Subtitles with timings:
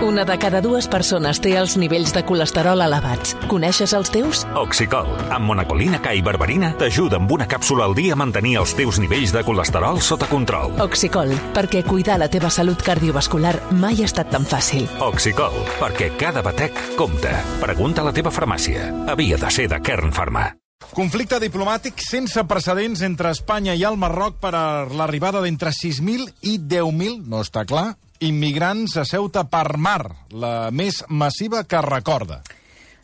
[0.00, 3.32] Una de cada dues persones té els nivells de colesterol elevats.
[3.50, 4.44] Coneixes els teus?
[4.54, 8.76] Oxicol, amb monacolina K i berberina, t'ajuda amb una càpsula al dia a mantenir els
[8.78, 10.78] teus nivells de colesterol sota control.
[10.86, 14.86] Oxicol, perquè cuidar la teva salut cardiovascular mai ha estat tan fàcil.
[15.02, 17.34] Oxicol, perquè cada batec compta.
[17.58, 18.92] Pregunta a la teva farmàcia.
[19.10, 20.46] Havia de ser de Kern Pharma.
[20.94, 26.60] Conflicte diplomàtic sense precedents entre Espanya i el Marroc per a l'arribada d'entre 6.000 i
[26.62, 32.42] 10.000, no està clar, immigrants a Ceuta per mar, la més massiva que recorda.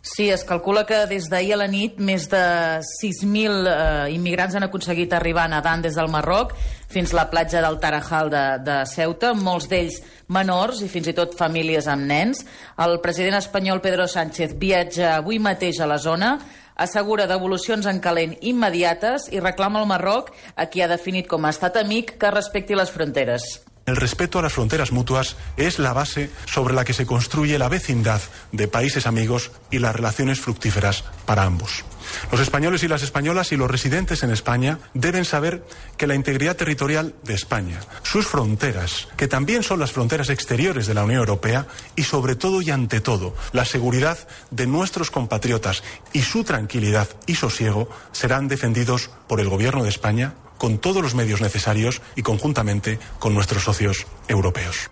[0.04, 2.40] Sí, es calcula que des d'ahir a la nit més de
[2.84, 6.52] 6.000 eh, immigrants han aconseguit arribar nedant des del Marroc
[6.92, 11.16] fins a la platja del Tarajal de, de Ceuta, molts d'ells menors i fins i
[11.16, 12.44] tot famílies amb nens.
[12.84, 16.36] El president espanyol Pedro Sánchez viatja avui mateix a la zona,
[16.76, 21.54] assegura devolucions en calent immediates i reclama al Marroc, a qui ha definit com a
[21.56, 23.54] estat amic, que respecti les fronteres.
[23.86, 27.68] El respeto a las fronteras mutuas es la base sobre la que se construye la
[27.68, 31.84] vecindad de países amigos y las relaciones fructíferas para ambos.
[32.30, 35.64] Los españoles y las españolas y los residentes en España deben saber
[35.98, 40.94] que la integridad territorial de España, sus fronteras, que también son las fronteras exteriores de
[40.94, 44.18] la Unión Europea, y sobre todo y ante todo, la seguridad
[44.50, 50.34] de nuestros compatriotas y su tranquilidad y sosiego serán defendidos por el Gobierno de España
[50.58, 54.90] con todos los medios necesarios y conjuntamente con nuestros socios europeos.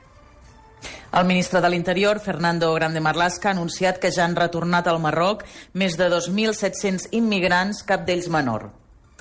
[1.12, 5.42] El ministre de l'Interior, Fernando Grande Marlaska, ha anunciat que ja han retornat al Marroc
[5.77, 8.70] més de 2.700 inmigrants, cap d'ells menor.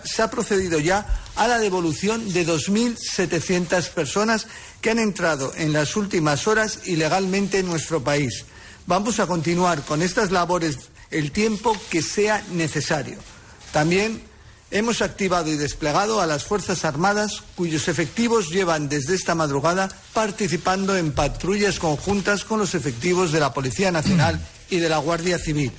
[0.02, 4.48] Se ha procedido ya a la devolución de 2.700 personas
[4.80, 8.46] que han entrado en las últimas horas ilegalmente en nuestro país.
[8.88, 13.20] Vamos a continuar con estas labores el tiempo que sea necesario.
[13.74, 14.24] También
[14.72, 20.98] hemos activado y desplegado a las Fuerzas Armadas, cuyos efectivos llevan desde esta madrugada participando
[20.98, 25.72] en patrullas conjuntas con los efectivos de la Policía Nacional y de la Guardia Civil.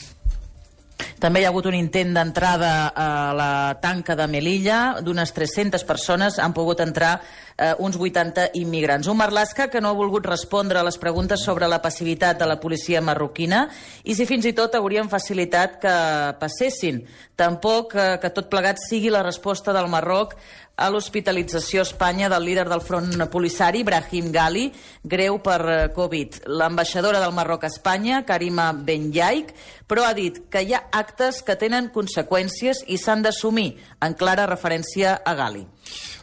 [1.22, 4.98] També hi ha hagut un intent d'entrada a la tanca de Melilla.
[5.06, 7.20] D'unes 300 persones han pogut entrar
[7.62, 9.08] eh, uns 80 immigrants.
[9.08, 12.58] Un Marlaska que no ha volgut respondre a les preguntes sobre la passivitat de la
[12.60, 13.68] policia marroquina
[14.02, 15.94] i si fins i tot haurien facilitat que
[16.42, 17.04] passessin.
[17.38, 20.34] Tampoc eh, que tot plegat sigui la resposta del Marroc
[20.82, 24.66] a l'hospitalització a Espanya del líder del front polissari, Brahim Gali,
[25.04, 26.42] greu per eh, Covid.
[26.48, 29.52] L'ambaixadora del Marroc a Espanya, Karima Benyaik,
[29.86, 34.48] però ha dit que hi ha actes que tenen conseqüències i s'han d'assumir, en clara
[34.50, 35.66] referència a Gali.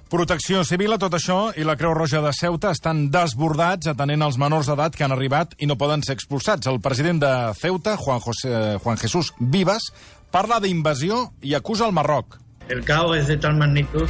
[0.10, 4.40] Protecció Civil a tot això i la Creu Roja de Ceuta estan desbordats atenent els
[4.42, 6.66] menors d'edat que han arribat i no poden ser expulsats.
[6.66, 9.92] El president de Ceuta, Juan, José, Juan Jesús Vivas,
[10.34, 12.40] parla d'invasió i acusa el Marroc.
[12.74, 14.10] El caos es de tal magnitud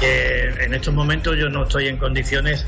[0.00, 2.66] que en estos momentos yo no estoy en condiciones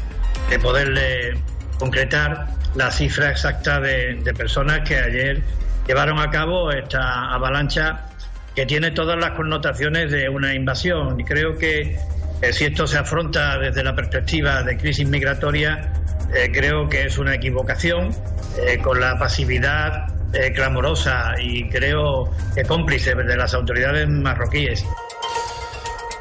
[0.48, 1.34] de poderle
[1.80, 2.46] concretar
[2.76, 5.42] la cifra exacta de, de personas que ayer
[5.88, 8.06] llevaron a cabo esta avalancha
[8.54, 11.18] que tiene todas las connotaciones de una invasión.
[11.18, 11.98] Y creo que
[12.42, 15.92] eh, si esto se afronta desde la perspectiva de crisis migratoria,
[16.34, 18.10] eh, creo que es una equivocación
[18.58, 24.84] eh, con la pasividad eh, clamorosa y creo que cómplice de las autoridades marroquíes.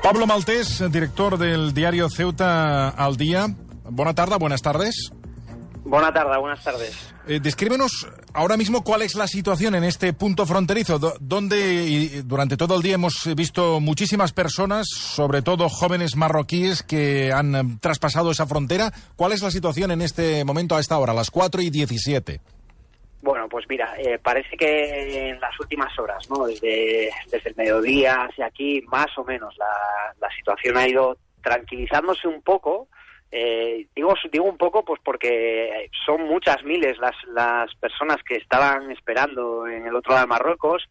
[0.03, 3.47] Pablo Maltés, director del diario Ceuta al Día.
[3.89, 5.11] Buena tarde, buenas tardes.
[5.85, 7.10] Buena tarde, buenas tardes.
[7.27, 12.57] Eh, descríbenos ahora mismo cuál es la situación en este punto fronterizo, do- donde durante
[12.57, 18.47] todo el día hemos visto muchísimas personas, sobre todo jóvenes marroquíes, que han traspasado esa
[18.47, 18.91] frontera.
[19.15, 22.41] ¿Cuál es la situación en este momento, a esta hora, a las 4 y 17?
[23.21, 26.47] Bueno, pues mira, eh, parece que en las últimas horas, ¿no?
[26.47, 29.67] Desde, desde el mediodía hacia aquí, más o menos, la,
[30.19, 32.87] la situación ha ido tranquilizándose un poco.
[33.31, 38.91] Eh, digo, digo un poco pues porque son muchas miles las, las personas que estaban
[38.91, 40.89] esperando en el otro lado de Marruecos.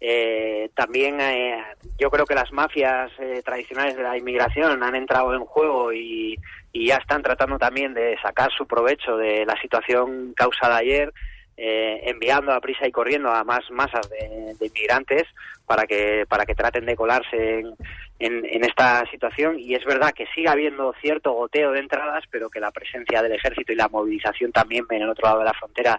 [0.00, 1.62] Eh, también eh,
[1.98, 6.36] yo creo que las mafias eh, tradicionales de la inmigración han entrado en juego y,
[6.72, 11.12] y ya están tratando también de sacar su provecho de la situación causada ayer
[11.56, 15.24] eh, enviando a prisa y corriendo a más masas de, de inmigrantes
[15.66, 17.76] para que para que traten de colarse en,
[18.24, 22.48] en, en esta situación y es verdad que sigue habiendo cierto goteo de entradas pero
[22.50, 25.54] que la presencia del ejército y la movilización también en el otro lado de la
[25.54, 25.98] frontera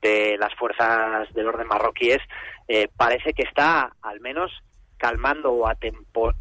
[0.00, 2.20] de las fuerzas del orden marroquíes
[2.68, 4.52] eh, parece que está al menos
[4.96, 5.70] calmando o,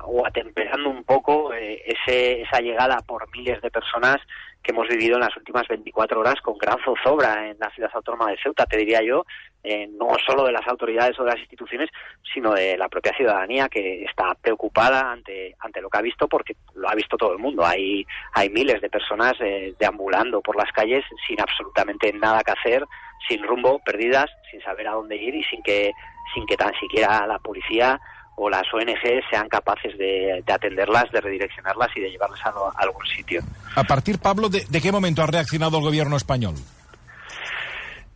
[0.04, 4.18] o atemperando un poco eh, ese, esa llegada por miles de personas
[4.64, 8.32] que hemos vivido en las últimas 24 horas con gran zozobra en la ciudad autónoma
[8.32, 9.26] de Ceuta, te diría yo,
[9.62, 11.90] eh, no solo de las autoridades o de las instituciones,
[12.34, 16.56] sino de la propia ciudadanía que está preocupada ante, ante lo que ha visto, porque
[16.76, 17.66] lo ha visto todo el mundo.
[17.66, 22.86] Hay, hay miles de personas eh, deambulando por las calles sin absolutamente nada que hacer,
[23.28, 25.92] sin rumbo, perdidas, sin saber a dónde ir y sin que,
[26.34, 28.00] sin que tan siquiera la policía
[28.36, 33.42] o las ONG sean capaces de, atenderlas, de redireccionarlas y de llevarlas a, algún sitio.
[33.76, 36.56] A partir, Pablo, de, qué momento ha reaccionado el gobierno español?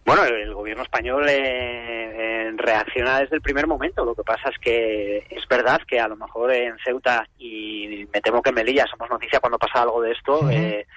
[0.06, 4.06] Bueno, el, gobierno español eh, reacciona desde el primer momento.
[4.06, 8.22] Lo que pasa es que es verdad que a lo mejor en Ceuta y me
[8.22, 10.88] temo que en Melilla somos noticia cuando pasa algo de esto, eh,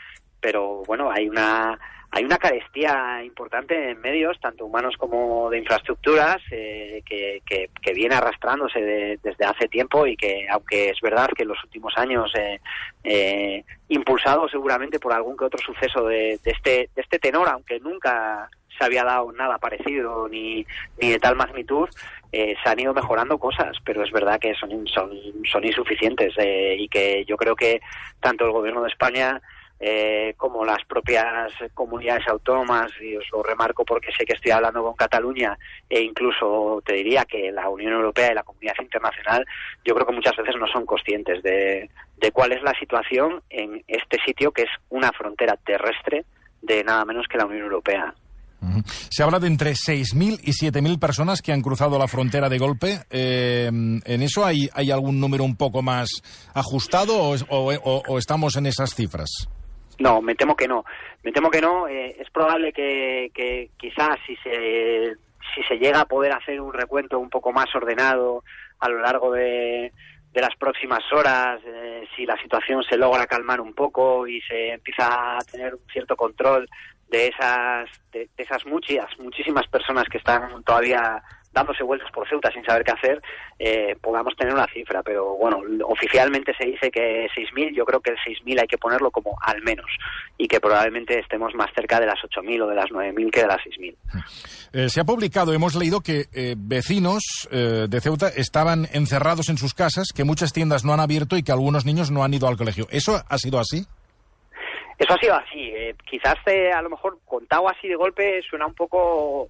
[0.40, 1.76] pero bueno, hay una
[2.12, 9.18] hay una carestía importante en medios, tanto humanos como de infraestructuras, eh, que, viene arrastrándose
[9.22, 12.60] desde hace tiempo y que, aunque es verdad que en los últimos años, eh,
[13.04, 18.48] eh, impulsado seguramente por algún que otro suceso de, este, de este tenor, aunque nunca
[18.76, 20.64] se había dado nada parecido ni,
[21.00, 21.88] ni de tal magnitud,
[22.32, 25.10] se han ido mejorando cosas, pero es verdad que son, son,
[25.44, 27.80] son insuficientes y que yo creo que
[28.20, 29.42] tanto el Gobierno de España
[29.82, 34.82] eh, como las propias comunidades autónomas, y os lo remarco porque sé que estoy hablando
[34.82, 35.56] con Cataluña,
[35.88, 39.46] e incluso te diría que la Unión Europea y la comunidad internacional,
[39.82, 41.88] yo creo que muchas veces no son conscientes de,
[42.34, 46.26] cuál es la situación en este sitio que es una frontera terrestre
[46.60, 48.14] de nada menos que la Unión Europea.
[49.08, 53.00] Se habla de entre 6.000 y 7.000 personas que han cruzado la frontera de golpe.
[53.08, 56.10] Eh, ¿En eso hay, hay algún número un poco más
[56.52, 59.48] ajustado o estamos en esas cifras?
[60.00, 60.84] No, me temo que no.
[61.22, 61.86] Me temo que no.
[61.86, 65.14] Eh, es probable que, que quizás si se,
[65.54, 68.42] si se llega a poder hacer un recuento un poco más ordenado
[68.78, 69.92] a lo largo de,
[70.32, 74.72] de las próximas horas, eh, si la situación se logra calmar un poco y se
[74.72, 76.66] empieza a tener un cierto control
[77.08, 82.50] de esas, de, de esas muchas, muchísimas personas que están todavía dándose vueltas por Ceuta
[82.52, 83.22] sin saber qué hacer,
[83.58, 85.02] eh, podamos tener una cifra.
[85.02, 89.10] Pero bueno, oficialmente se dice que 6.000, yo creo que el 6.000 hay que ponerlo
[89.10, 89.86] como al menos
[90.38, 93.46] y que probablemente estemos más cerca de las 8.000 o de las 9.000 que de
[93.46, 93.96] las 6.000.
[94.72, 99.58] Eh, se ha publicado, hemos leído que eh, vecinos eh, de Ceuta estaban encerrados en
[99.58, 102.46] sus casas, que muchas tiendas no han abierto y que algunos niños no han ido
[102.46, 102.86] al colegio.
[102.90, 103.84] ¿Eso ha sido así?
[104.96, 105.72] Eso ha sido así.
[106.08, 106.36] quizás
[106.74, 109.48] a lo mejor contado así de golpe suena un poco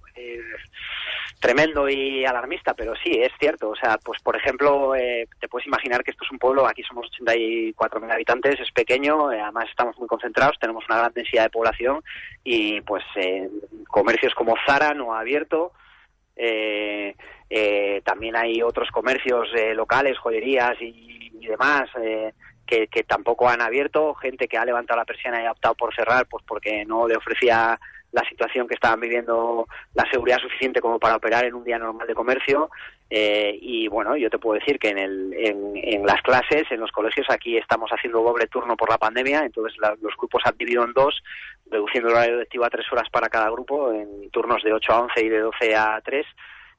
[1.41, 3.69] tremendo y alarmista, pero sí, es cierto.
[3.69, 6.83] O sea, pues por ejemplo, eh, te puedes imaginar que esto es un pueblo, aquí
[6.83, 11.49] somos 84.000 habitantes, es pequeño, eh, además estamos muy concentrados, tenemos una gran densidad de
[11.49, 12.01] población
[12.43, 13.49] y pues eh,
[13.87, 15.73] comercios como Zara no ha abierto.
[18.03, 21.89] también hay otros comercios locales, joyerías y, y demás
[22.65, 25.93] que, que, tampoco han abierto, gente que ha levantado la persiana y ha optado por
[25.93, 27.79] cerrar pues porque no le ofrecía
[28.11, 32.07] la situación que estaban viviendo, la seguridad suficiente como para operar en un día normal
[32.07, 32.69] de comercio.
[33.09, 36.91] Eh, y bueno, yo te puedo decir que en, el, en, las clases, en los
[36.91, 40.93] colegios, aquí estamos haciendo doble turno por la pandemia, entonces los grupos han dividido en
[40.93, 41.21] dos,
[41.69, 45.01] reduciendo el horario lectivo a tres horas para cada grupo, en turnos de 8 a
[45.01, 46.25] 11 y de 12 a 3.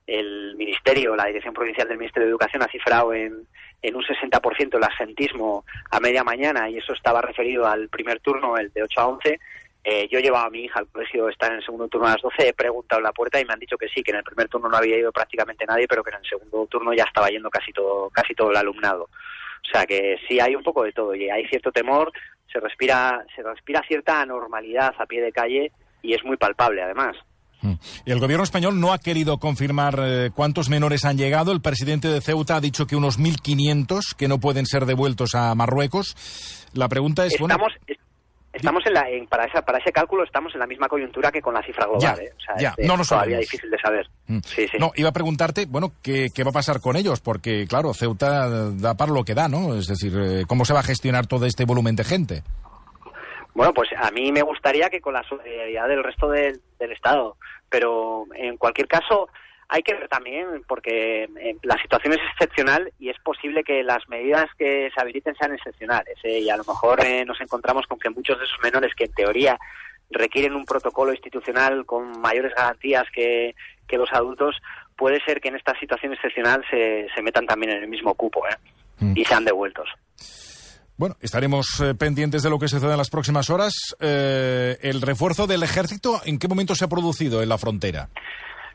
[0.06, 3.46] El Ministerio, la Dirección Provincial del Ministerio de Educación ha cifrado en,
[3.82, 8.56] en un 60% el asentismo a media mañana y eso estaba referido al primer turno,
[8.56, 9.40] el de 8 a 11,
[9.84, 12.22] eh, yo llevaba a mi hija al colegio, está en el segundo turno a las
[12.22, 14.24] 12, he preguntado en la puerta y me han dicho que sí, que en el
[14.24, 17.28] primer turno no había ido prácticamente nadie, pero que en el segundo turno ya estaba
[17.28, 19.04] yendo casi todo, casi todo el alumnado.
[19.04, 22.12] O sea que sí hay un poco de todo y hay cierto temor,
[22.52, 27.16] se respira, se respira cierta anormalidad a pie de calle y es muy palpable además.
[27.62, 27.74] Mm.
[28.04, 31.52] Y el gobierno español no ha querido confirmar eh, cuántos menores han llegado.
[31.52, 35.54] El presidente de Ceuta ha dicho que unos 1.500 que no pueden ser devueltos a
[35.54, 36.16] Marruecos.
[36.74, 37.34] La pregunta es...
[37.34, 37.72] Estamos,
[38.52, 41.54] Estamos en la, para, esa, para ese cálculo estamos en la misma coyuntura que con
[41.54, 42.20] la cifra global.
[42.20, 42.32] ¿eh?
[42.36, 44.06] O sea, no lo todavía difícil de saber.
[44.26, 44.38] Mm.
[44.44, 44.76] Sí, sí.
[44.78, 47.20] No, iba a preguntarte, bueno, ¿qué, ¿qué, va a pasar con ellos?
[47.20, 49.74] Porque, claro, Ceuta da para lo que da, ¿no?
[49.74, 52.42] Es decir, eh, ¿cómo se va a gestionar todo este volumen de gente?
[53.54, 57.36] Bueno, pues a mí me gustaría que con la solidaridad del resto del, del Estado,
[57.70, 59.28] pero en cualquier caso
[59.72, 64.06] hay que ver también, porque eh, la situación es excepcional y es posible que las
[64.06, 66.18] medidas que se habiliten sean excepcionales.
[66.24, 66.40] ¿eh?
[66.40, 69.14] Y a lo mejor eh, nos encontramos con que muchos de esos menores que en
[69.14, 69.58] teoría
[70.10, 73.54] requieren un protocolo institucional con mayores garantías que,
[73.92, 74.56] los adultos,
[74.96, 78.42] puede ser que en esta situación excepcional se, se metan también en el mismo cupo
[79.00, 79.12] mm.
[79.16, 79.86] y sean devueltos.
[80.96, 83.74] Bueno, estaremos pendientes de lo que suceda en las próximas horas.
[84.00, 88.08] ¿El refuerzo del ejército en qué momento se ha producido en la frontera?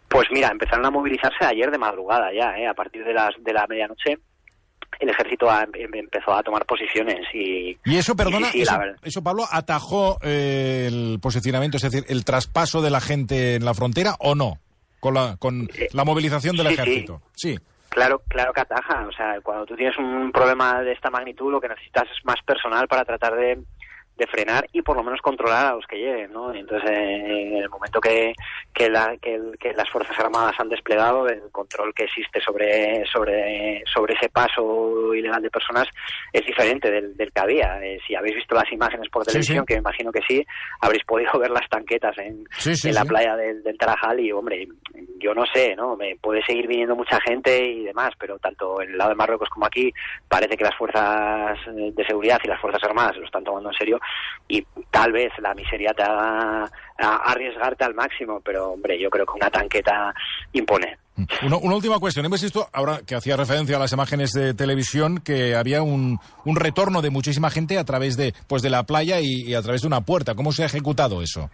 [0.10, 2.68] Pues mira, empezaron a movilizarse ayer de madrugada ya, ¿eh?
[2.68, 4.18] a partir de, las, de la medianoche.
[5.00, 7.78] el ejército ha, em, empezó a tomar posiciones y...
[7.86, 8.74] Y eso, perdona, sí, sí,
[9.04, 13.74] eso, Pablo, atajó eh, el posicionamiento, es decir, el traspaso de la gente en la
[13.74, 14.60] frontera o no,
[15.00, 16.74] con la, con la movilización del Eh, sí.
[16.76, 17.22] ejército.
[17.36, 17.60] Sí.
[17.90, 19.06] Claro, claro que ataja.
[19.08, 22.38] O sea, cuando tú tienes un problema de esta magnitud, lo que necesitas es más
[22.46, 23.58] personal para tratar de,
[24.18, 26.54] de frenar y por lo menos controlar a los que lleguen, ¿no?
[26.54, 28.34] Entonces, eh, en el momento que,
[28.78, 33.04] que, la- que el- que las Fuerzas Armadas han desplegado, el control que existe sobre,
[33.12, 35.88] sobre, sobre ese paso ilegal de personas
[36.32, 37.80] es diferente del, del que había.
[37.84, 39.66] Eh, si habéis visto las imágenes por televisión, sí.
[39.68, 40.46] que me imagino que sí,
[40.82, 44.68] habréis podido ver las tanquetas en, Sí, en la playa del, del Tarajal y, hombre,
[45.20, 45.96] yo no sé, ¿no?
[45.96, 49.50] Me puede seguir viniendo mucha gente y demás, pero tanto en el lado de Marruecos
[49.50, 49.92] como aquí
[50.28, 53.70] parece que las fuerzas eh, de seguridad y las fuerzas armadas se lo están tomando
[53.70, 54.00] en serio
[54.48, 56.70] y tal vez la miseria te haga
[57.00, 60.14] a arriesgarte al máximo, pero, hombre, yo creo que una tanqueta
[60.54, 60.98] impone.
[61.44, 62.26] Una, una última cuestión.
[62.26, 66.56] Hemos visto, ahora que hacía referencia a las imágenes de televisión, que había un, un
[66.56, 69.82] retorno de muchísima gente a través de, pues de la playa y, y a través
[69.82, 70.36] de una puerta.
[70.36, 71.50] ¿Cómo se ha ejecutado eso?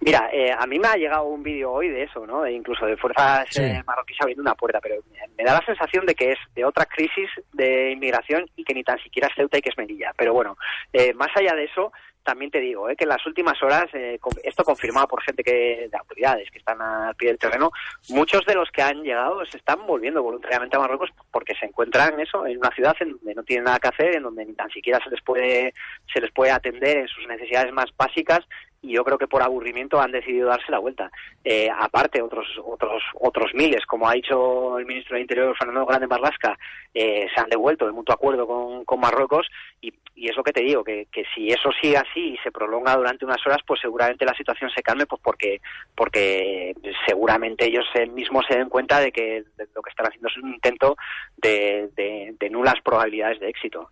[0.00, 2.42] Mira, eh, a mí me ha llegado un vídeo hoy de eso, ¿no?
[2.42, 3.62] De incluso de fuerzas Sí.
[3.62, 4.96] eh, marroquíes abriendo una puerta, pero
[5.38, 8.84] me da la sensación de que es de otra crisis de inmigración y que ni
[8.84, 10.12] tan siquiera es Ceuta y que es Melilla.
[10.18, 10.58] Pero bueno,
[10.92, 11.90] eh, más allá de eso,
[12.24, 15.88] también te digo eh, que en las últimas horas, eh, esto confirmado por gente que
[15.90, 17.70] de autoridades que están al pie del terreno,
[18.08, 22.18] muchos de los que han llegado se están volviendo voluntariamente a Marruecos porque se encuentran
[22.18, 24.70] eso en una ciudad en donde no tienen nada que hacer, en donde ni tan
[24.70, 25.74] siquiera se les puede
[26.12, 28.44] se les puede atender en sus necesidades más básicas
[28.84, 31.10] y yo creo que por aburrimiento han decidido darse la vuelta.
[31.42, 36.06] Eh, aparte, otros otros otros miles, como ha dicho el ministro de Interior, Fernando Grande
[36.06, 36.58] Marlasca,
[36.92, 39.46] eh, se han devuelto de mutuo acuerdo con, con Marruecos
[39.80, 42.52] y, y es lo que te digo, que, que si eso sigue así y se
[42.52, 45.60] prolonga durante unas horas, pues seguramente la situación se calme, pues porque
[45.96, 46.74] porque
[47.06, 49.42] seguramente ellos mismos se den cuenta de que
[49.74, 50.96] lo que están haciendo es un intento
[51.36, 53.88] de, de- nulas probabilidades de éxito.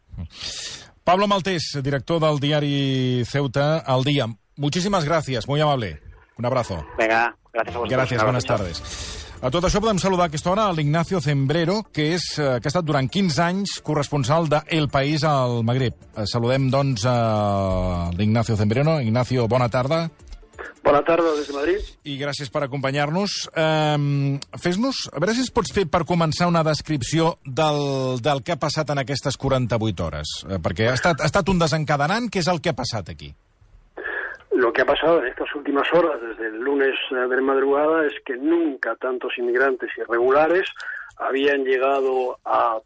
[1.02, 4.26] Pablo Maltés, director del diario Ceuta al día.
[4.62, 6.00] Muchísimas gracias, muy amable.
[6.38, 6.86] Un abrazo.
[6.96, 8.12] Venga, gracias a vosotros.
[8.22, 8.56] Abrazo, chao.
[8.56, 9.28] tardes.
[9.42, 12.68] A tot això podem saludar a aquesta hora a l'Ignacio Zembrero, que, és, eh, que
[12.68, 15.98] ha estat durant 15 anys corresponsal de El País al Magreb.
[16.14, 19.00] Eh, Saludem, doncs, a l'Ignacio Zembrero.
[19.00, 20.12] Ignacio, bona tarda
[20.84, 21.92] Bona tarda des de Madrid.
[22.04, 23.50] i gràcies per acompanyar-nos.
[23.58, 28.54] Um, Fes-nos, a veure si ens pots fer per començar una descripció del, del que
[28.54, 32.30] ha passat en aquestes 48 hores, eh, perquè ha estat, ha estat un desencadenant.
[32.30, 33.34] Què és el que ha passat aquí?
[34.54, 38.14] Lo que ha pasado en estas últimas horas, desde el lunes eh, de madrugada, es
[38.24, 40.68] que nunca tantos inmigrantes irregulares
[41.16, 42.78] habían llegado a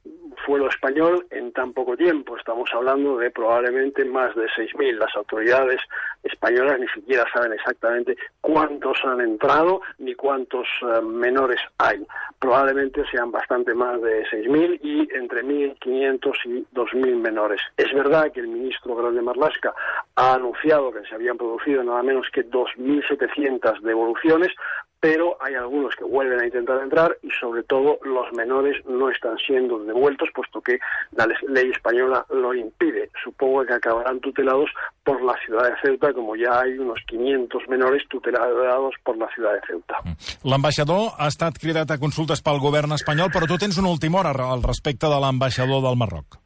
[0.46, 2.36] suelo español en tan poco tiempo.
[2.36, 4.98] Estamos hablando de probablemente más de 6.000.
[4.98, 5.80] Las autoridades
[6.22, 12.06] españolas ni siquiera saben exactamente cuántos han entrado ni cuántos eh, menores hay.
[12.38, 17.60] Probablemente sean bastante más de 6.000 y entre 1.500 y 2.000 menores.
[17.76, 19.74] Es verdad que el ministro Grande Marlasca
[20.14, 24.52] ha anunciado que se habían producido nada menos que 2.700 devoluciones,
[25.06, 29.36] pero hay algunos que vuelven a intentar entrar y sobre todo los menores no están
[29.38, 30.80] siendo devueltos puesto que
[31.12, 33.08] la le- ley española lo impide.
[33.22, 34.68] Supongo que acabarán tutelados
[35.04, 39.52] por la ciudad de Ceuta, como ya hay unos 500 menores tutelados por la ciudad
[39.54, 39.96] de Ceuta.
[40.42, 44.34] L'ambaixador ha estat cridat a consultes pel govern espanyol, però tu tens una última hora
[44.50, 46.40] al respecte de l'ambaixador del Marroc.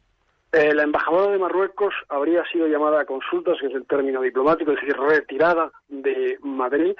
[0.53, 4.71] Eh, la embajadora de Marruecos habría sido llamada a consultas, que es el término diplomático,
[4.73, 6.93] es decir, retirada de Madrid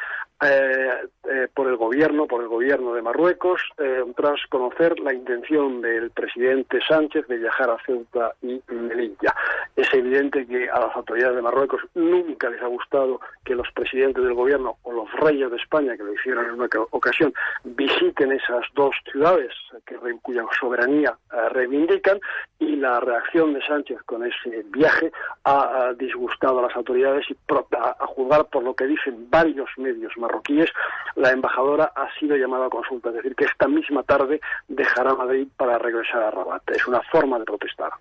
[0.43, 0.89] eh,
[1.29, 6.10] eh, por el gobierno, por el gobierno de Marruecos, eh, tras conocer la intención del
[6.12, 9.36] presidente Sánchez de viajar a Ceuta y Melilla.
[9.75, 14.24] Es evidente que a las autoridades de Marruecos nunca les ha gustado que los presidentes
[14.24, 17.33] del gobierno o los reyes de España, que lo hicieron en una ca- ocasión,
[17.63, 19.53] visiten esas dos ciudades
[19.86, 21.15] que, cuya soberanía
[21.51, 22.19] reivindican
[22.60, 25.12] y la reacción de Sánchez con ese viaje
[25.45, 27.38] ha, disgustado a las autoridades y
[27.77, 30.70] a, a juzgar por lo que dicen varios medios marroquíes,
[31.16, 35.48] la embajadora ha sido llamada a consulta, es decir, que esta misma tarde dejará Madrid
[35.58, 36.70] para regresar a Rabat.
[36.72, 37.92] Es una forma de protestar.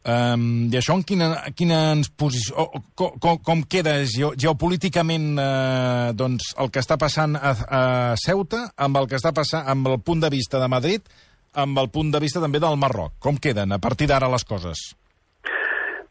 [0.00, 4.30] Um, I això en quina, quina ens posició, o, o, com, com, com queda geo,
[4.32, 7.82] geopolíticament eh, doncs, el que està passant a, a
[8.16, 11.04] Ceuta amb el que està passant amb el punt de vista de Madrid
[11.52, 13.18] amb el punt de vista també del Marroc?
[13.20, 14.90] Com queden a partir d'ara les coses?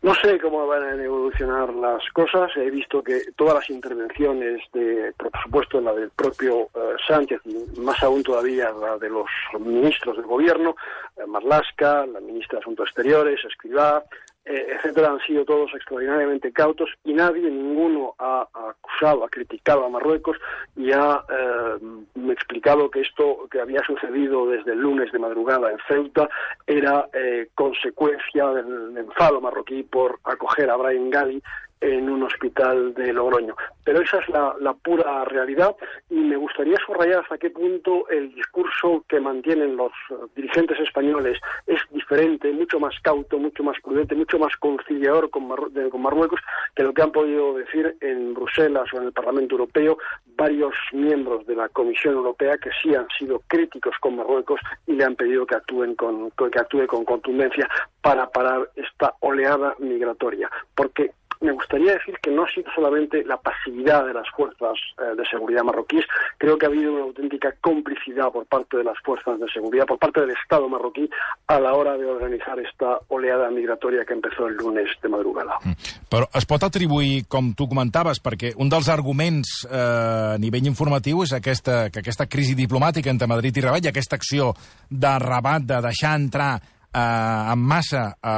[0.01, 2.49] No sé cómo van a evolucionar las cosas.
[2.55, 7.41] He visto que todas las intervenciones, de, por supuesto la del propio eh, Sánchez,
[7.77, 9.27] más aún todavía la de los
[9.59, 10.77] ministros del gobierno,
[11.17, 16.89] eh, Marlasca, la ministra de Asuntos Exteriores, Escrivá, eh, etcétera, han sido todos extraordinariamente cautos
[17.03, 20.37] y nadie, ninguno ha, ha acusado, ha criticado a Marruecos
[20.75, 25.77] y ha eh, explicado que esto que había sucedido desde el lunes de madrugada en
[25.87, 26.29] Ceuta
[26.65, 31.41] era eh, consecuencia del enfado marroquí por acoger a Brian Gali
[31.81, 33.55] en un hospital de Logroño.
[33.83, 35.75] Pero esa es la, pura realidad
[36.09, 41.39] y me gustaría subrayar hasta qué punto el discurso que mantienen los uh, dirigentes españoles
[41.67, 46.39] es diferente, mucho más cauto, mucho más prudente, mucho más conciliador con, con Marruecos
[46.75, 49.97] que lo que han podido decir en Bruselas o en el Parlamento Europeo
[50.35, 55.03] varios miembros de la Comisión Europea que sí han sido críticos con Marruecos y le
[55.03, 57.67] han pedido que actúen con, que actúe con contundencia
[58.01, 60.49] para parar esta oleada migratoria.
[60.73, 65.15] Porque me gustaría decir que no ha sido solamente la pasividad de las fuerzas eh,
[65.15, 66.05] de seguridad marroquíes,
[66.37, 69.97] creo que ha habido una auténtica complicidad por parte de las fuerzas de seguridad, por
[69.97, 71.09] parte del Estado marroquí,
[71.47, 75.57] a la hora de organitzar esta oleada migratòria que empezó el lunes de madrugada.
[75.63, 75.77] Mm.
[76.09, 81.23] Però es pot atribuir, com tu comentaves, perquè un dels arguments eh, a nivell informatiu
[81.23, 84.51] és aquesta, que aquesta crisi diplomàtica entre Madrid i Rabat i aquesta acció
[84.89, 86.51] de Rabat de deixar entrar
[86.93, 88.33] eh, en massa a,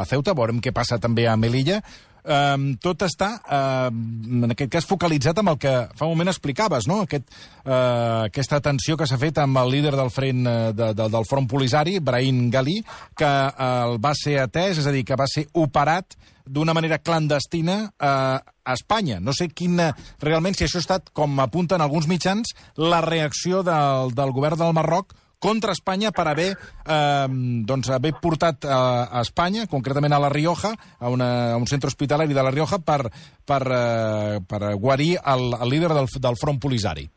[0.00, 1.82] a Ceuta, veurem què passa també a Melilla,
[2.28, 6.88] eh, tot està, eh, en aquest cas, focalitzat amb el que fa un moment explicaves,
[6.90, 7.02] no?
[7.06, 7.28] Aquest,
[7.64, 11.28] eh, aquesta tensió que s'ha fet amb el líder del, front, eh, de, de, del
[11.28, 12.80] front polisari, Brahim Gali,
[13.16, 16.18] que eh, el va ser atès, és a dir, que va ser operat
[16.48, 19.20] d'una manera clandestina eh, a Espanya.
[19.20, 24.14] No sé quina, realment, si això ha estat, com apunten alguns mitjans, la reacció del,
[24.16, 26.48] del govern del Marroc contra Espanya per haver,
[26.84, 31.66] eh, doncs, haver portat a, a Espanya, concretament a La Rioja, a, una, a un
[31.66, 33.10] centre hospitalari de La Rioja, per,
[33.46, 37.08] per, eh, per guarir el, el líder del, del front polisari.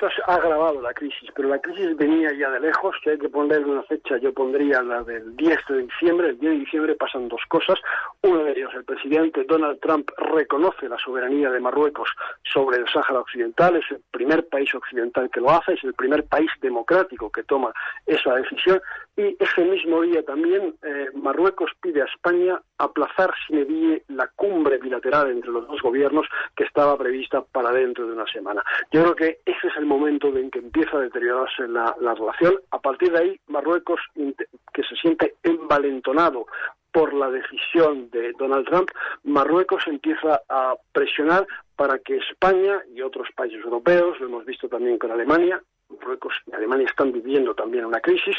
[0.00, 3.28] Esto ha agravado la crisis, pero la crisis venía ya de lejos, que hay que
[3.28, 7.28] ponerle una fecha, yo pondría la del 10 de diciembre, el 10 de diciembre pasan
[7.28, 7.78] dos cosas,
[8.22, 12.08] uno de ellos, el presidente Donald Trump reconoce la soberanía de Marruecos
[12.44, 16.24] sobre el Sáhara Occidental, es el primer país occidental que lo hace, es el primer
[16.24, 17.70] país democrático que toma
[18.06, 18.80] esa decisión,
[19.20, 24.78] y ese mismo día también eh, Marruecos pide a España aplazar sin die la cumbre
[24.78, 28.62] bilateral entre los dos gobiernos que estaba prevista para dentro de una semana.
[28.90, 32.54] Yo creo que ese es el momento en que empieza a deteriorarse la, la relación.
[32.70, 36.46] A partir de ahí, Marruecos, que se siente envalentonado
[36.92, 38.90] por la decisión de Donald Trump,
[39.24, 41.46] Marruecos empieza a presionar
[41.76, 45.62] para que España y otros países europeos, lo hemos visto también con Alemania,
[45.98, 48.36] Marruecos y Alemania están viviendo también una crisis,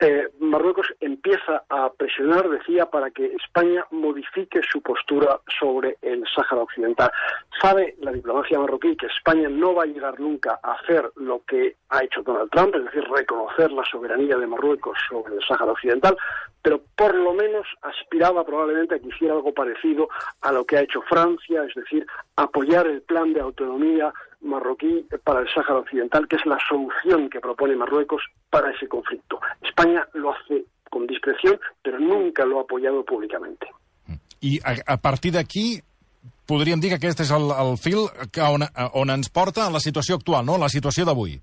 [0.00, 6.62] eh, Marruecos empieza a presionar, decía, para que España modifique su postura sobre el Sáhara
[6.62, 7.10] Occidental.
[7.60, 11.76] Sabe la diplomacia marroquí que España no va a llegar nunca a hacer lo que
[11.90, 16.16] ha hecho Donald Trump, es decir, reconocer la soberanía de Marruecos sobre el Sáhara Occidental,
[16.62, 20.08] pero por lo menos aspiraba probablemente a que hiciera algo parecido
[20.40, 24.12] a lo que ha hecho Francia, es decir, apoyar el plan de autonomía
[24.44, 29.40] marroquí para el Sáhara Occidental, que es la solución que propone Marruecos para ese conflicto.
[29.62, 33.66] España lo hace con discreción, pero nunca lo ha apoyado públicamente.
[34.40, 35.80] I a, a partir d'aquí
[36.46, 39.80] podríem dir que aquest és el, el fil que on, on ens porta a la
[39.80, 40.60] situació actual, no?
[40.60, 41.38] la situació d'avui.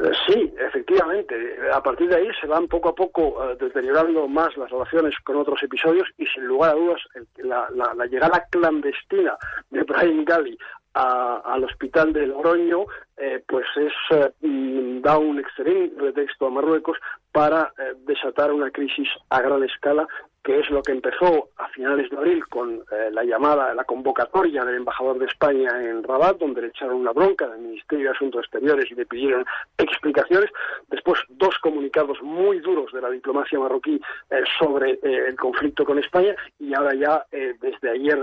[0.00, 1.34] Eh, sí, efectivamente.
[1.72, 5.36] A partir de ahí se van poco a poco uh, deteriorando más las relaciones con
[5.36, 7.00] otros episodios y sin lugar a dudas
[7.36, 9.36] la, la, la llegada clandestina
[9.70, 10.56] de Brian Gali
[10.94, 16.50] a, al hospital de Logroño, eh, pues es eh, mm, da un excelente pretexto a
[16.50, 16.98] Marruecos
[17.32, 20.06] para eh, desatar una crisis a gran escala
[20.42, 24.64] que es lo que empezó a finales de abril con eh, la llamada, la convocatoria
[24.64, 28.40] del embajador de España en Rabat, donde le echaron una bronca del Ministerio de Asuntos
[28.44, 29.44] Exteriores y le pidieron
[29.78, 30.50] explicaciones.
[30.88, 34.00] Después, dos comunicados muy duros de la diplomacia marroquí
[34.30, 38.18] eh, sobre eh, el conflicto con España y ahora ya, desde ayer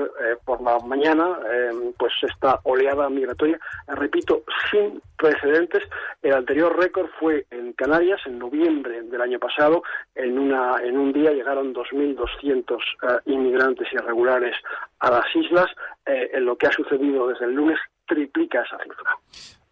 [0.46, 5.84] por la mañana, eh, pues esta oleada migratoria, repito, sin precedentes.
[6.22, 9.84] El anterior récord fue en Canarias, en noviembre del año pasado,
[10.16, 14.56] en, una, en un día llegaron 2.000 1.200 eh, inmigrantes irregulares
[15.00, 15.68] a las islas.
[16.06, 19.12] Eh, en lo que ha sucedido desde el lunes triplica esa cifra.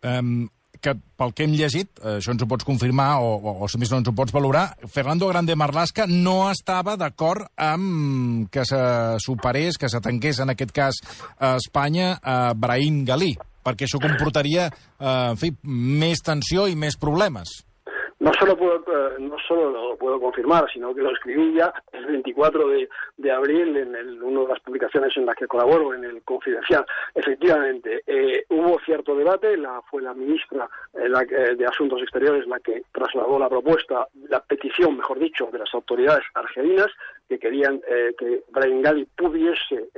[0.04, 0.50] Um,
[0.86, 3.80] que pel que hem llegit, eh, això ens ho pots confirmar o, o, o si
[3.82, 8.82] més no ens ho pots valorar, Fernando Grande Marlasca no estava d'acord amb que se
[9.24, 11.02] superés, que se tanqués en aquest cas
[11.40, 13.34] a Espanya a Brahim Galí,
[13.66, 17.64] perquè això comportaria eh, en fi, més tensió i més problemes.
[18.26, 22.08] No solo, puedo, eh, no solo lo puedo confirmar, sino que lo escribí ya el
[22.08, 22.70] 24
[23.18, 26.84] de, abril en el, una de las publicaciones en las que colaboro, en el Confidencial.
[27.14, 32.86] Efectivamente, eh, hubo cierto debate, la, fue la ministra eh, de Asuntos Exteriores la que
[32.92, 36.88] trasladó la propuesta, la petición, mejor dicho, de las autoridades argelinas
[37.30, 37.82] que querían
[38.20, 39.90] que Brian Gali pudiese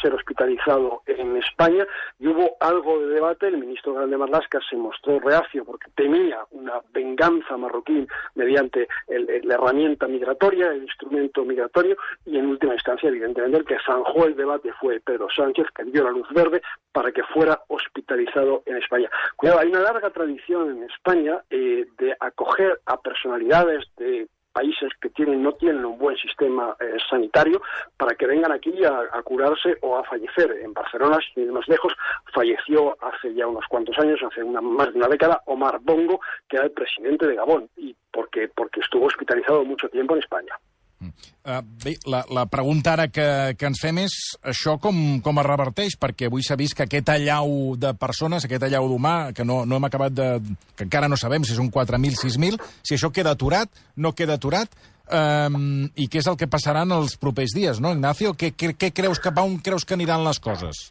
[0.00, 1.86] ser hospitalizado en España
[2.18, 3.48] y hubo algo de debate.
[3.48, 10.06] El ministro Grande Marlasca se mostró reacio porque temía una venganza marroquí mediante la herramienta
[10.06, 11.96] migratoria, el instrumento migratorio,
[12.26, 16.04] y en última instancia, evidentemente, el que zanjó el debate fue Pedro Sánchez, que dio
[16.04, 19.10] la luz verde para que fuera hospitalizado en España.
[19.36, 25.10] Cuidado, hay una larga tradición en España eh, de acoger a personalidades de países que
[25.10, 27.60] tienen no tienen un buen sistema eh, sanitario
[27.96, 30.50] para que vengan aquí a, curarse o a fallecer.
[30.62, 31.92] En Barcelona, sin ir más lejos,
[32.32, 36.56] falleció hace ya unos cuantos años, hace una, más de una década, Omar Bongo, que
[36.56, 40.58] era el presidente de Gabón, y porque, porque estuvo hospitalizado mucho tiempo en España.
[41.02, 43.26] Uh, bé, la, la pregunta ara que,
[43.58, 44.14] que ens fem és
[44.52, 48.68] això com, com es reverteix, perquè avui s'ha vist que aquest allau de persones, aquest
[48.68, 50.28] allau d'humà, que no, no hem acabat de...
[50.76, 54.78] que encara no sabem si són 4.000, 6.000, si això queda aturat, no queda aturat,
[55.10, 58.36] um, i què és el que passarà en els propers dies, no, Ignacio?
[58.38, 60.88] Què, què, què creus, cap a on creus que aniran les coses?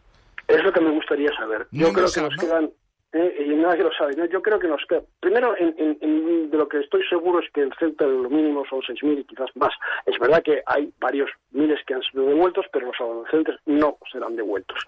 [0.52, 1.67] Es lo que me gustaría saber.
[1.71, 2.69] Yo no creo que nos quedan
[3.13, 4.15] eh, y nadie lo sabe.
[4.32, 5.02] Yo creo que nos queda.
[5.19, 8.63] Primero, en, en, de lo que estoy seguro es que el Celta de lo mínimo
[8.69, 9.74] son 6.000 y quizás más.
[10.06, 14.36] Es verdad que hay varios miles que han sido devueltos, pero los adolescentes no serán
[14.36, 14.80] devueltos.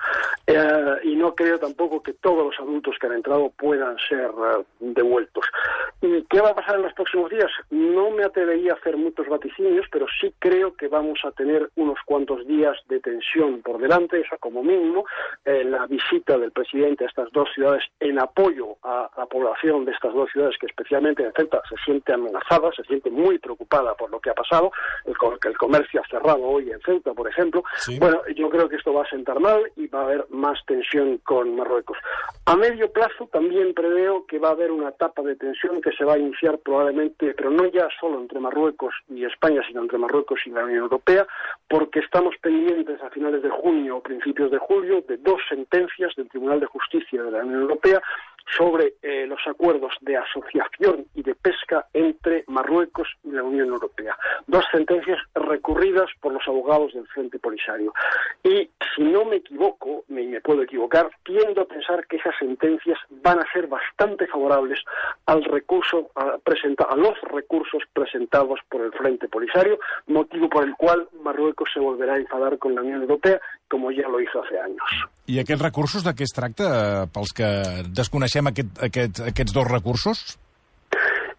[0.47, 4.65] Eh, y no creo tampoco que todos los adultos que han entrado puedan ser uh,
[4.79, 5.45] devueltos.
[6.03, 7.49] ¿Y qué va a pasar en los próximos días?
[7.69, 11.97] No me atrevería a hacer muchos vaticinios, pero sí creo que vamos a tener unos
[12.05, 15.05] cuantos días de tensión por delante, eso como mínimo.
[15.45, 19.93] Eh, la visita del presidente a estas dos ciudades en apoyo a la población de
[19.93, 24.11] estas dos ciudades, que especialmente en Celta se siente amenazada, se siente muy preocupada por
[24.11, 24.73] lo que ha pasado,
[25.05, 25.13] el,
[25.47, 27.63] el comercio ha cerrado hoy en Celta, por ejemplo.
[27.97, 31.19] Bueno, yo creo que esto va a sentar mal y va a haber más tensión
[31.19, 31.97] con Marruecos.
[32.45, 36.05] A medio plazo también preveo que va a haber una etapa de tensión que se
[36.05, 40.39] va a iniciar probablemente, pero no ya solo entre Marruecos y España, sino entre Marruecos
[40.45, 41.25] y la Unión Europea,
[41.67, 46.29] porque estamos pendientes a finales de junio o principios de julio de dos sentencias del
[46.29, 48.01] Tribunal de Justicia de la Unión Europea
[48.57, 54.17] sobre eh, los acuerdos de asociación y de pesca entre Marruecos y la Unión Europea.
[54.47, 57.93] Dos sentencias recurridas por los abogados del Frente Polisario.
[58.43, 62.99] Y si no me equivoco, me, me puedo equivocar, tiendo a pensar que esas sentencias
[63.09, 64.79] van a ser bastante favorables
[65.25, 66.37] al recurso a,
[66.89, 72.13] a los recursos presentados por el Frente Polisario, motivo por el cual Marruecos se volverá
[72.13, 73.39] a enfadar con la Unión Europea,
[73.73, 74.85] como ya lo hizo hace años.
[75.25, 77.49] I aquests recursos de què es tracta, eh, pels que
[77.89, 80.21] desconeixem aquest, aquest, aquests dos recursos?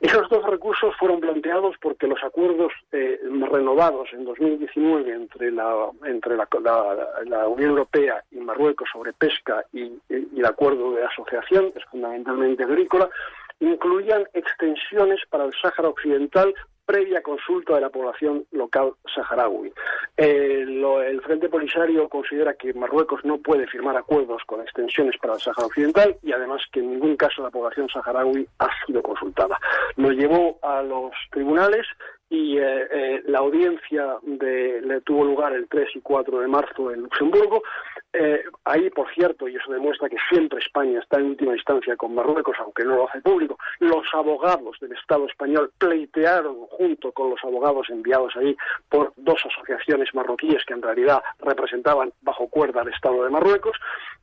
[0.01, 3.21] Esos dos recursos fueron planteados porque los acuerdos eh,
[3.53, 5.71] renovados en 2019 entre, la,
[6.05, 11.05] entre la, la, la, Unión Europea y Marruecos sobre pesca y, y, el acuerdo de
[11.05, 13.09] asociación, que es fundamentalmente agrícola,
[13.61, 16.53] incluían extensiones para el Sáhara Occidental
[16.85, 19.73] previa consulta de la población local saharaui.
[20.17, 25.41] Eh, el Frente Polisario considera que Marruecos no puede firmar acuerdos con extensiones para el
[25.41, 29.59] Sáhara Occidental y además que en ningún caso la población saharaui ha sido consultada.
[29.97, 31.87] Lo llevó a los tribunales
[32.29, 37.03] y eh, eh, la audiencia le tuvo lugar el 3 y 4 de marzo en
[37.03, 37.63] Luxemburgo.
[38.17, 42.15] Eh, ahí, por cierto, y eso demuestra que siempre España está en última instancia con
[42.15, 47.43] Marruecos, aunque no lo hace público, los abogados del Estado español pleitearon junto con los
[47.43, 48.57] abogados enviados ahí
[48.89, 53.77] por dos asociaciones marroquíes que en realidad representaban bajo cuerda al Estado de Marruecos.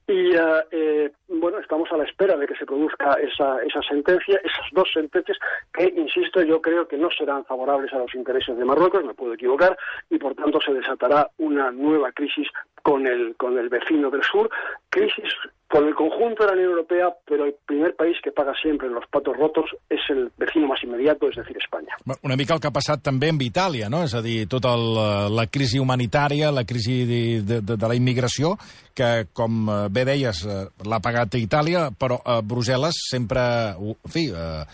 [0.07, 4.39] Y eh, eh, bueno, estamos a la espera de que se produzca esa, esa sentencia,
[4.43, 5.37] esas dos sentencias
[5.73, 9.33] que, insisto, yo creo que no serán favorables a los intereses de Marruecos, me puedo
[9.33, 9.77] equivocar,
[10.09, 12.47] y por tanto se desatará una nueva crisis
[12.81, 14.49] con el, con el vecino del sur,
[14.89, 15.33] crisis
[15.71, 19.05] con el conjunto de la Unión Europea, pero el primer país que paga siempre los
[19.07, 21.95] patos rotos és el vecino más inmediato, és a dir, Espanya.
[22.27, 24.01] Una mica el que ha passat també amb Itàlia, no?
[24.03, 24.99] És a dir, tota el,
[25.31, 28.57] la crisi humanitària, la crisi de, de, de la immigració,
[28.93, 33.41] que, com eh, bé deies, eh, l'ha pagat Itàlia, però a Brussel·les sempre,
[33.79, 34.67] en fi, eh,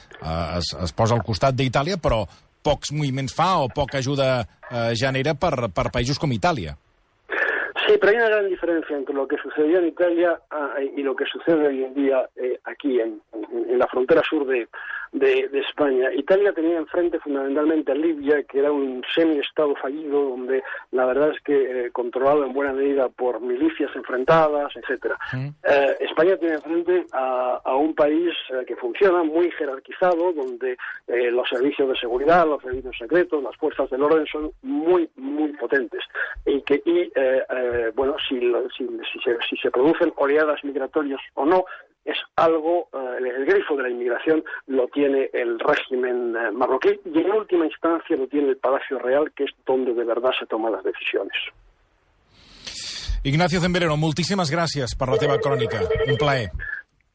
[0.57, 2.23] es, es posa al costat d'Itàlia, però
[2.65, 4.41] pocs moviments fa o poca ajuda
[4.97, 6.73] genera per, per països com Itàlia.
[7.87, 11.15] Sí, pero hay una gran diferencia entre lo que sucedió en Italia ah, y lo
[11.15, 14.67] que sucede hoy en día eh, aquí en, en, en, la frontera sur de,
[15.11, 16.11] de, de España.
[16.13, 21.41] Italia tenía enfrente fundamentalmente a Libia, que era un semi-estado fallido, donde la verdad es
[21.41, 21.55] que
[21.87, 25.17] eh, controlado en buena medida por milicias enfrentadas, etcétera.
[25.63, 31.31] Eh, España tiene enfrente a, a un país eh, que funciona muy jerarquizado, donde eh,
[31.31, 36.01] los servicios de seguridad, los servicios secretos, las fuerzas del orden son muy, muy potentes.
[36.45, 38.39] Y que, y, eh, eh, bueno, si,
[38.77, 41.65] si, si se, si se producen oleadas migratorias o no,
[42.07, 47.19] es algo, eh, el, grifo de la inmigración lo tiene el régimen eh, marroquí y
[47.19, 50.71] en última instancia lo tiene el Palacio Real, que es donde de verdad se toman
[50.71, 51.35] las decisiones.
[53.23, 55.81] Ignacio Zemberero, moltíssimes gràcies per la teva crònica.
[56.07, 56.47] Un plaer.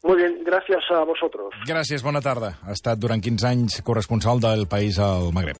[0.02, 1.54] Muy bien, gracias a vosotros.
[1.64, 2.58] Gràcies, bona tarda.
[2.66, 5.56] Ha estat durant 15 anys corresponsal del País al Magreb.